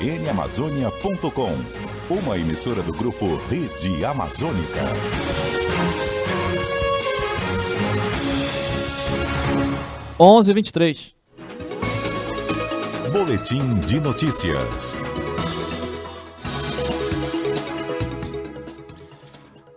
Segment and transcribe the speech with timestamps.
[0.00, 1.52] cbnamazônia.com,
[2.08, 4.80] uma emissora do grupo Rede Amazônica.
[10.18, 10.72] Onze vinte
[13.12, 15.02] Boletim de notícias.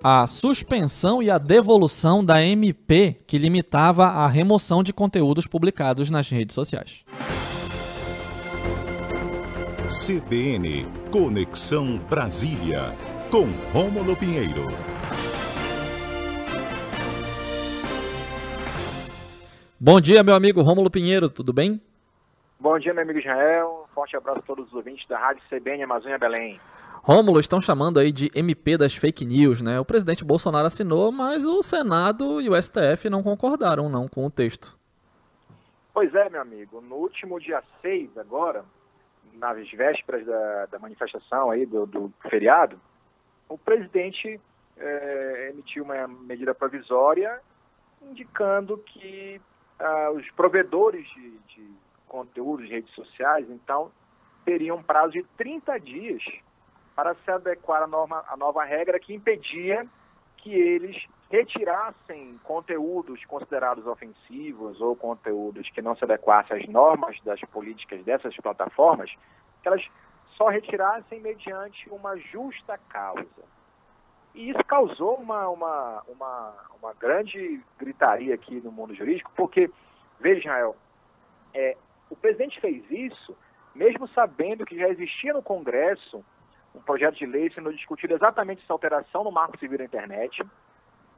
[0.05, 6.28] a suspensão e a devolução da MP que limitava a remoção de conteúdos publicados nas
[6.28, 7.05] redes sociais.
[9.94, 12.96] CBN Conexão Brasília,
[13.29, 14.66] com Rômulo Pinheiro.
[19.79, 21.79] Bom dia, meu amigo Rômulo Pinheiro, tudo bem?
[22.60, 23.83] Bom dia, meu amigo Israel.
[23.83, 26.60] Um forte abraço a todos os ouvintes da Rádio CBN Amazônia Belém.
[27.04, 29.80] Rômulo, estão chamando aí de MP das fake news, né?
[29.80, 34.31] O presidente Bolsonaro assinou, mas o Senado e o STF não concordaram não com o
[34.31, 34.75] texto.
[35.94, 36.81] Pois é, meu amigo.
[36.81, 38.66] No último dia 6 agora,
[39.36, 42.80] nas vésperas da, da manifestação aí do, do, feriado,
[43.50, 44.39] o presidente
[44.77, 47.39] é, emitiu uma medida provisória
[48.02, 49.39] indicando que
[49.80, 51.71] ah, os provedores de, de
[52.08, 53.91] conteúdos de redes sociais, então,
[54.45, 56.23] teriam um prazo de 30 dias
[56.95, 59.88] para se adequar à, norma, à nova regra que impedia
[60.44, 67.39] que eles retirassem conteúdos considerados ofensivos ou conteúdos que não se adequassem às normas das
[67.45, 69.09] políticas dessas plataformas,
[69.61, 69.81] que elas
[70.36, 73.25] só retirassem mediante uma justa causa.
[74.36, 79.71] E isso causou uma, uma, uma, uma grande gritaria aqui no mundo jurídico, porque,
[80.19, 80.75] veja, Israel,
[81.53, 81.77] é,
[82.09, 83.33] o presidente fez isso
[83.73, 86.23] mesmo sabendo que já existia no Congresso
[86.75, 90.43] um projeto de lei sendo discutido exatamente essa alteração no Marco Civil da Internet.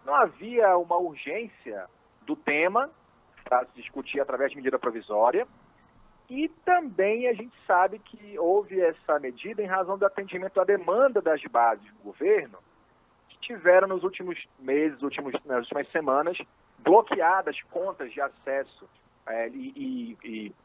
[0.05, 1.87] Não havia uma urgência
[2.21, 2.89] do tema
[3.43, 5.47] para se discutir através de medida provisória.
[6.29, 11.21] E também a gente sabe que houve essa medida em razão do atendimento à demanda
[11.21, 12.57] das bases do governo,
[13.29, 16.37] que tiveram nos últimos meses, últimos, nas últimas semanas,
[16.79, 18.89] bloqueadas contas de acesso
[19.27, 20.55] é, e, e,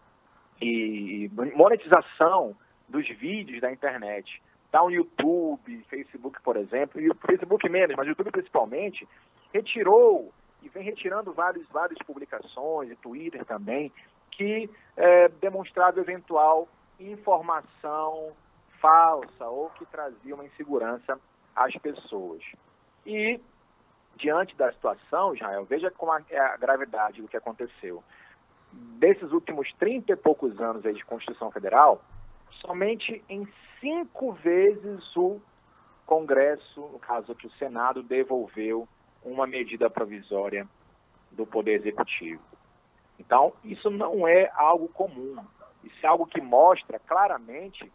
[0.63, 2.57] e, e monetização
[2.89, 4.43] dos vídeos da internet.
[4.71, 9.07] Tá o YouTube, Facebook, por exemplo, e o Facebook menos, mas o YouTube principalmente,
[9.53, 10.33] retirou
[10.63, 13.93] e vem retirando vários, várias publicações, e Twitter também,
[14.31, 16.69] que é, demonstrava eventual
[17.01, 18.33] informação
[18.81, 21.19] falsa ou que trazia uma insegurança
[21.55, 22.43] às pessoas.
[23.05, 23.41] E,
[24.17, 28.03] diante da situação, Israel, veja como é a gravidade do que aconteceu.
[28.73, 32.03] Desses últimos 30 e poucos anos de Constituição Federal,
[32.61, 33.47] somente em
[33.81, 35.41] cinco vezes o
[36.07, 38.89] Congresso, no caso aqui o Senado, devolveu
[39.25, 40.67] uma medida provisória
[41.31, 42.43] do Poder Executivo.
[43.19, 45.37] Então, isso não é algo comum.
[45.85, 47.91] Isso é algo que mostra claramente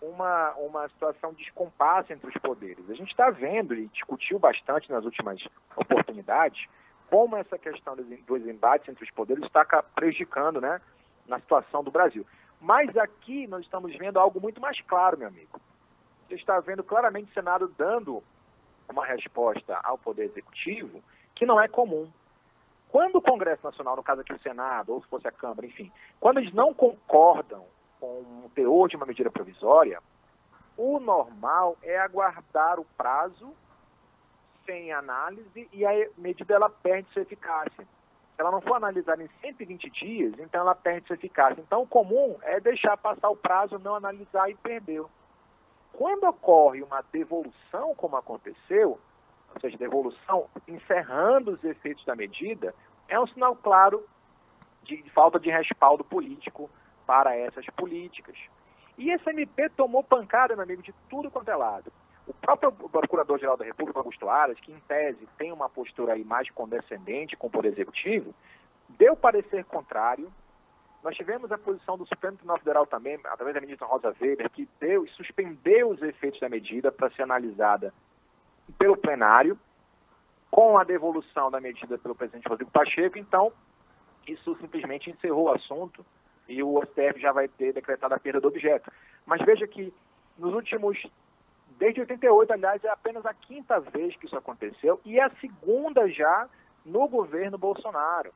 [0.00, 2.88] uma, uma situação de descompasso entre os poderes.
[2.90, 5.42] A gente está vendo e discutiu bastante nas últimas
[5.74, 6.66] oportunidades
[7.08, 9.64] como essa questão dos embates entre os poderes está
[9.94, 10.80] prejudicando né,
[11.26, 12.26] na situação do Brasil.
[12.60, 15.60] Mas aqui nós estamos vendo algo muito mais claro, meu amigo.
[16.26, 18.22] Você está vendo claramente o Senado dando
[18.88, 21.02] uma resposta ao Poder Executivo
[21.34, 22.10] que não é comum.
[22.88, 25.92] Quando o Congresso Nacional, no caso aqui o Senado, ou se fosse a Câmara, enfim,
[26.18, 27.64] quando eles não concordam
[28.00, 30.00] com o teor de uma medida provisória,
[30.76, 33.52] o normal é aguardar o prazo
[34.64, 37.86] sem análise e a medida ela perde sua eficácia
[38.38, 41.60] ela não for analisada em 120 dias, então ela perde sua eficácia.
[41.60, 45.10] Então, o comum é deixar passar o prazo, não analisar e perdeu.
[45.92, 49.00] Quando ocorre uma devolução, como aconteceu,
[49.54, 52.74] ou seja, devolução encerrando os efeitos da medida,
[53.08, 54.06] é um sinal claro
[54.82, 56.70] de falta de respaldo político
[57.06, 58.36] para essas políticas.
[58.98, 61.90] E esse MP tomou pancada, meu amigo, de tudo quanto é lado.
[62.26, 66.50] O próprio Procurador-Geral da República, Augusto Aras, que em tese tem uma postura aí mais
[66.50, 68.34] condescendente com o Poder Executivo,
[68.90, 70.32] deu parecer contrário.
[71.04, 74.68] Nós tivemos a posição do Supremo Tribunal Federal também, através da ministra Rosa Weber, que
[74.80, 77.94] deu e suspendeu os efeitos da medida para ser analisada
[78.76, 79.56] pelo plenário,
[80.50, 83.18] com a devolução da medida pelo presidente Rodrigo Pacheco.
[83.18, 83.52] Então,
[84.26, 86.04] isso simplesmente encerrou o assunto
[86.48, 88.90] e o STF já vai ter decretado a perda do objeto.
[89.24, 89.92] Mas veja que
[90.38, 91.06] nos últimos
[91.78, 96.08] Desde 88, aliás, é apenas a quinta vez que isso aconteceu e é a segunda
[96.08, 96.48] já
[96.84, 98.32] no governo Bolsonaro.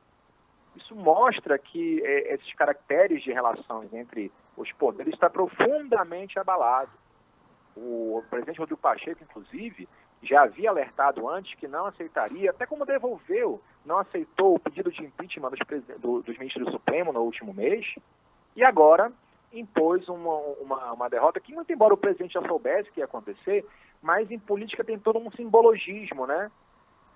[0.77, 6.91] Isso mostra que é, esses caracteres de relações entre os poderes está profundamente abalado.
[7.77, 9.89] O presidente Rodrigo Pacheco, inclusive,
[10.23, 15.03] já havia alertado antes que não aceitaria, até como devolveu, não aceitou o pedido de
[15.03, 17.87] impeachment dos, do, dos ministros do Supremo no último mês,
[18.55, 19.11] e agora
[19.53, 23.67] impôs uma, uma, uma, derrota que, muito embora o presidente já soubesse que ia acontecer,
[24.03, 26.51] mas em política tem todo um simbologismo, né?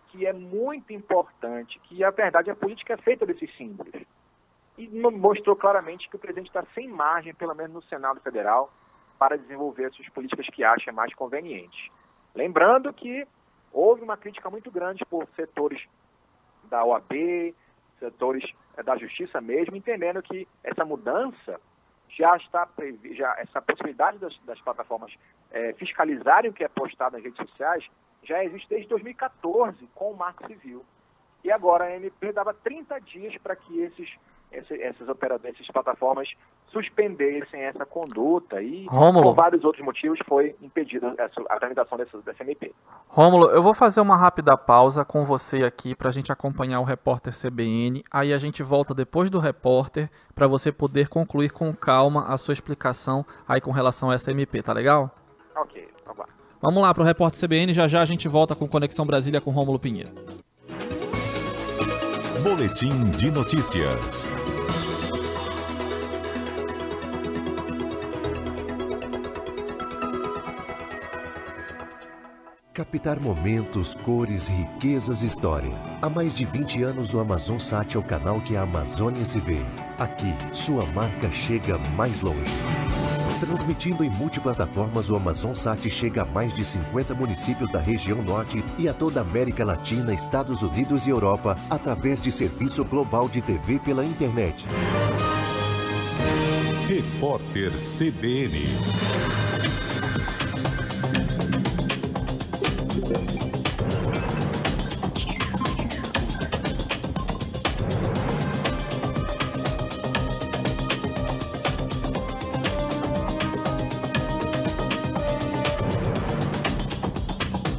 [0.08, 3.94] Que é muito importante, que a verdade, a política é feita desses símbolos.
[4.76, 8.72] E mostrou claramente que o presidente está sem margem, pelo menos no Senado Federal,
[9.18, 11.88] para desenvolver as suas políticas que acha mais convenientes.
[12.34, 13.26] Lembrando que
[13.72, 15.80] houve uma crítica muito grande por setores
[16.64, 17.54] da OAB,
[18.00, 18.44] setores
[18.76, 21.60] eh, da justiça mesmo, entendendo que essa mudança
[22.16, 22.68] já está
[23.12, 25.12] já essa possibilidade das, das plataformas
[25.50, 27.84] é, fiscalizarem o que é postado nas redes sociais
[28.24, 30.84] já existe desde 2014 com o Marco Civil.
[31.42, 34.10] E agora a MP dava 30 dias para que esses
[34.54, 36.28] esse, essas operadoras, essas plataformas
[36.68, 39.26] suspendessem essa conduta e Rômulo.
[39.26, 42.74] por vários outros motivos foi impedida a, a tramitação dessa, dessa MP.
[43.08, 46.84] Rômulo, eu vou fazer uma rápida pausa com você aqui para a gente acompanhar o
[46.84, 48.02] repórter CBN.
[48.10, 52.52] Aí a gente volta depois do repórter para você poder concluir com calma a sua
[52.52, 55.10] explicação aí com relação a essa MP, tá legal?
[55.56, 56.26] Ok, vamos lá.
[56.60, 59.50] Vamos lá para o repórter CBN, já já a gente volta com Conexão Brasília com
[59.50, 60.10] Rômulo Pinheiro.
[62.44, 64.30] Boletim de notícias.
[72.74, 75.72] Captar momentos, cores, riquezas história.
[76.02, 79.40] Há mais de 20 anos o Amazon Sat é o canal que a Amazônia se
[79.40, 79.62] vê.
[79.98, 83.13] Aqui, sua marca chega mais longe.
[83.40, 88.64] Transmitindo em multiplataformas, o Amazon Sat chega a mais de 50 municípios da região norte
[88.78, 93.42] e a toda a América Latina, Estados Unidos e Europa através de serviço global de
[93.42, 94.66] TV pela internet.
[96.88, 98.64] Repórter CBN.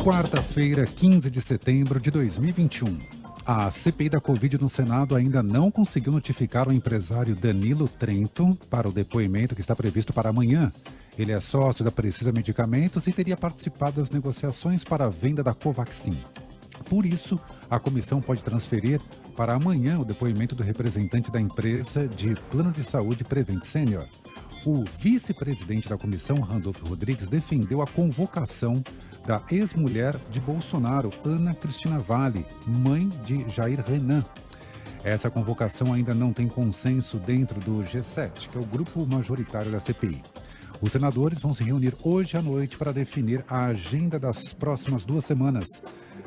[0.06, 3.00] Quarta-feira, 15 de setembro de 2021.
[3.44, 8.88] A CPI da Covid no Senado ainda não conseguiu notificar o empresário Danilo Trento para
[8.88, 10.72] o depoimento que está previsto para amanhã.
[11.18, 15.56] Ele é sócio da Precisa Medicamentos e teria participado das negociações para a venda da
[15.56, 16.16] Covaxin.
[16.88, 19.01] Por isso, a comissão pode transferir
[19.36, 24.06] para amanhã o depoimento do representante da empresa de plano de saúde Prevent Senior.
[24.66, 28.84] O vice-presidente da comissão, Randolfo Rodrigues, defendeu a convocação
[29.24, 34.26] da ex-mulher de Bolsonaro, Ana Cristina Vale, mãe de Jair Renan.
[35.04, 39.80] Essa convocação ainda não tem consenso dentro do G7, que é o grupo majoritário da
[39.80, 40.24] CPI.
[40.82, 45.26] Os senadores vão se reunir hoje à noite para definir a agenda das próximas duas
[45.26, 45.84] semanas.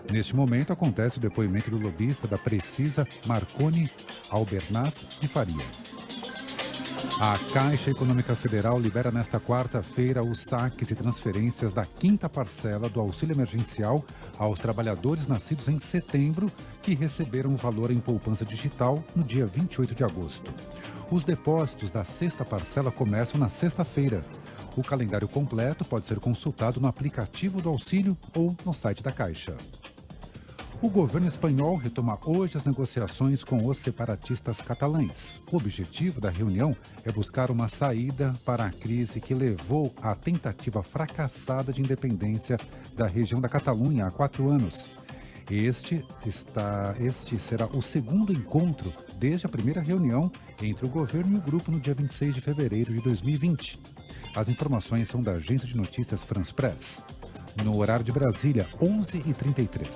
[0.09, 3.91] Neste momento acontece o depoimento do lobista da Precisa, Marconi
[4.31, 5.67] Albernaz de Faria.
[7.21, 13.01] A Caixa Econômica Federal libera nesta quarta-feira os saques e transferências da quinta parcela do
[13.01, 14.05] auxílio emergencial
[14.37, 16.51] aos trabalhadores nascidos em setembro
[16.83, 20.53] que receberam o valor em poupança digital no dia 28 de agosto.
[21.11, 24.25] Os depósitos da sexta parcela começam na sexta-feira.
[24.77, 29.57] O calendário completo pode ser consultado no aplicativo do auxílio ou no site da Caixa.
[30.81, 35.43] O governo espanhol retoma hoje as negociações com os separatistas catalães.
[35.51, 40.81] O objetivo da reunião é buscar uma saída para a crise que levou à tentativa
[40.81, 42.57] fracassada de independência
[42.95, 44.89] da região da Catalunha há quatro anos.
[45.51, 50.31] Este, está, este será o segundo encontro desde a primeira reunião
[50.63, 53.81] entre o governo e o grupo no dia 26 de fevereiro de 2020.
[54.37, 57.03] As informações são da agência de notícias France Press
[57.65, 59.89] no horário de Brasília, 11h33.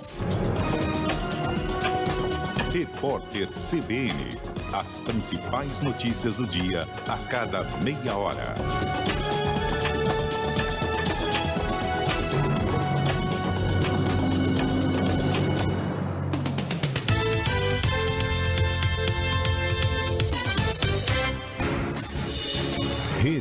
[2.73, 4.31] Repórter CBN.
[4.73, 9.12] As principais notícias do dia a cada meia hora.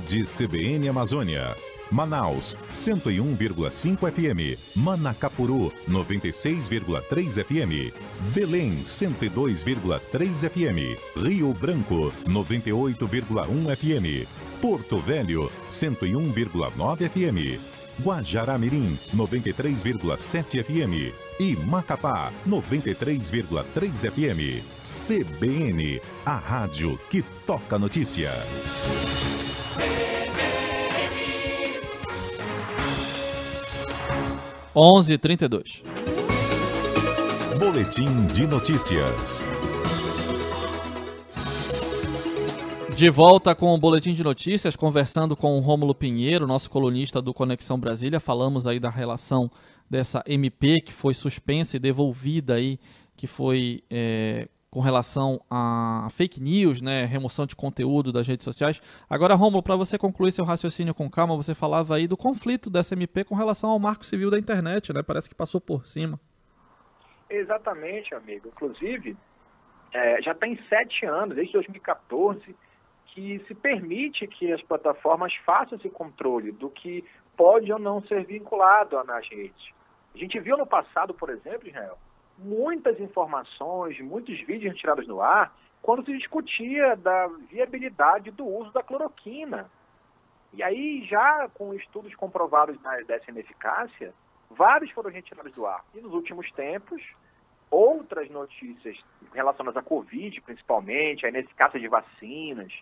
[0.02, 1.56] Rede CBN Amazônia.
[1.92, 4.58] Manaus, 101,5 FM.
[4.76, 7.94] Manacapuru, 96,3 FM.
[8.34, 10.98] Belém, 102,3 FM.
[11.16, 14.28] Rio Branco, 98,1 FM.
[14.62, 17.60] Porto Velho, 101,9 FM.
[18.00, 21.14] Guajará-Mirim, 93,7 FM.
[21.40, 24.64] E Macapá, 93,3 FM.
[24.84, 28.32] CBN, a rádio que toca notícia.
[34.76, 35.84] 11:32.
[37.60, 39.50] Boletim de notícias.
[42.96, 47.34] De volta com o Boletim de Notícias, conversando com o Rômulo Pinheiro, nosso colunista do
[47.34, 48.20] Conexão Brasília.
[48.20, 49.52] Falamos aí da relação
[49.90, 52.80] dessa MP que foi suspensa e devolvida aí,
[53.18, 58.82] que foi é, com relação a fake news, né, remoção de conteúdo das redes sociais.
[59.10, 62.96] Agora, Rômulo, para você concluir seu raciocínio com calma, você falava aí do conflito dessa
[62.96, 65.04] MP com relação ao marco civil da internet, né?
[65.04, 66.18] Parece que passou por cima.
[67.30, 68.48] Exatamente, amigo.
[68.48, 69.18] Inclusive,
[69.94, 72.56] é, já tem sete anos, desde 2014,
[73.08, 77.04] que se permite que as plataformas façam esse controle do que
[77.36, 79.70] pode ou não ser vinculado nas redes.
[80.16, 81.98] A gente viu no passado, por exemplo, Israel,
[82.38, 88.84] muitas informações, muitos vídeos tirados no ar, quando se discutia da viabilidade do uso da
[88.84, 89.70] cloroquina.
[90.54, 94.14] E aí, já com estudos comprovados dessa ineficácia,
[94.50, 95.84] vários foram retirados do ar.
[95.96, 97.02] E nos últimos tempos,
[97.70, 98.98] outras notícias
[99.34, 102.74] relacionadas à Covid, principalmente, a ineficácia de vacinas,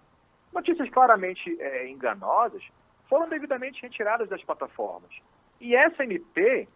[0.51, 2.63] notícias claramente é, enganosas,
[3.08, 5.12] foram devidamente retiradas das plataformas.
[5.62, 6.68] E essa MP,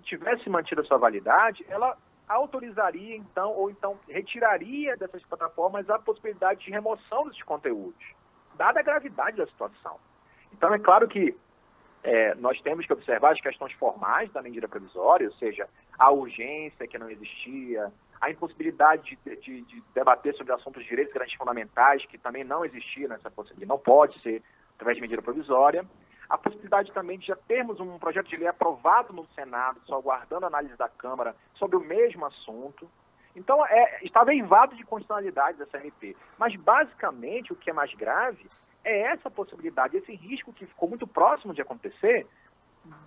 [0.00, 1.96] se tivesse mantido a sua validade, ela
[2.28, 8.04] autorizaria, então, ou então retiraria dessas plataformas a possibilidade de remoção desses conteúdos,
[8.54, 9.98] dada a gravidade da situação.
[10.52, 11.36] Então, é claro que
[12.02, 16.86] é, nós temos que observar as questões formais da medida provisória, ou seja, a urgência
[16.86, 21.38] que não existia, a impossibilidade de, de, de debater sobre assuntos de direitos e garantias
[21.38, 24.42] fundamentais, que também não existia nessa possibilidade, não pode ser
[24.74, 25.84] através de medida provisória,
[26.30, 30.44] a possibilidade também de já termos um projeto de lei aprovado no Senado, só aguardando
[30.44, 32.88] a análise da Câmara sobre o mesmo assunto.
[33.34, 36.16] Então, é, estava invado de constitucionalidade dessa MP.
[36.38, 38.48] Mas, basicamente, o que é mais grave
[38.84, 42.26] é essa possibilidade, esse risco que ficou muito próximo de acontecer,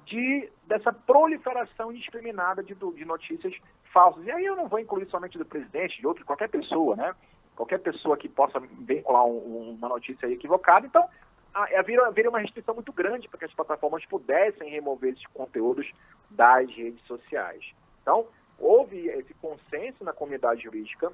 [0.05, 3.53] de dessa proliferação indiscriminada de, de notícias
[3.91, 4.25] falsas.
[4.25, 7.15] E aí eu não vou incluir somente do presidente, de outro, qualquer pessoa, né?
[7.55, 10.85] Qualquer pessoa que possa vincular um, uma notícia equivocada.
[10.85, 11.07] Então,
[11.53, 15.91] haveria, haveria uma restrição muito grande para que as plataformas pudessem remover esses conteúdos
[16.29, 17.63] das redes sociais.
[18.01, 18.27] Então,
[18.59, 21.11] houve esse consenso na comunidade jurídica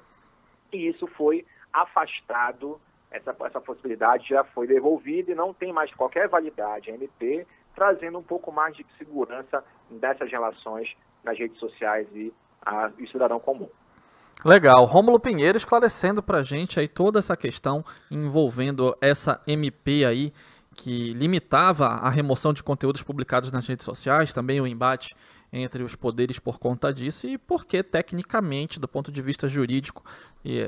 [0.72, 2.80] e isso foi afastado
[3.10, 8.18] essa, essa possibilidade já foi devolvida e não tem mais qualquer validade a MP, trazendo
[8.18, 10.94] um pouco mais de segurança dessas relações
[11.24, 12.32] nas redes sociais e
[12.64, 13.68] a, e cidadão comum.
[14.44, 14.84] Legal.
[14.84, 20.32] Rômulo Pinheiro esclarecendo para a gente aí toda essa questão envolvendo essa MP aí
[20.74, 25.14] que limitava a remoção de conteúdos publicados nas redes sociais, também o embate
[25.52, 30.02] entre os poderes por conta disso e porque tecnicamente, do ponto de vista jurídico,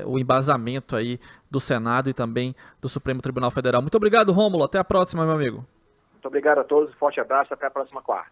[0.05, 3.81] o embasamento aí do Senado e também do Supremo Tribunal Federal.
[3.81, 4.65] Muito obrigado, Rômulo.
[4.65, 5.65] Até a próxima, meu amigo.
[6.11, 6.93] Muito obrigado a todos.
[6.95, 7.53] Forte abraço.
[7.53, 8.31] Até a próxima quarta.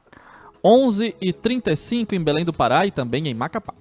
[0.64, 3.74] 11h35 em Belém do Pará e também em Macapá.